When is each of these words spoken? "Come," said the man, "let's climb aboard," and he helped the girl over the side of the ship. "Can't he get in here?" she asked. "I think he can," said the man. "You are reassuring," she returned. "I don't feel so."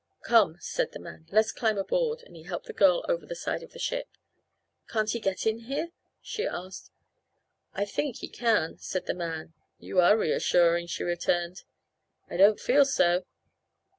"Come," 0.23 0.55
said 0.59 0.93
the 0.93 0.99
man, 0.99 1.27
"let's 1.31 1.51
climb 1.51 1.77
aboard," 1.77 2.23
and 2.23 2.35
he 2.35 2.41
helped 2.41 2.65
the 2.65 2.73
girl 2.73 3.05
over 3.07 3.23
the 3.27 3.35
side 3.35 3.61
of 3.61 3.71
the 3.71 3.77
ship. 3.77 4.07
"Can't 4.89 5.11
he 5.11 5.19
get 5.19 5.45
in 5.45 5.59
here?" 5.65 5.89
she 6.23 6.43
asked. 6.47 6.89
"I 7.75 7.85
think 7.85 8.17
he 8.17 8.27
can," 8.27 8.79
said 8.79 9.05
the 9.05 9.13
man. 9.13 9.53
"You 9.77 9.99
are 10.01 10.17
reassuring," 10.17 10.87
she 10.87 11.03
returned. 11.03 11.61
"I 12.27 12.35
don't 12.37 12.59
feel 12.59 12.83
so." 12.83 13.25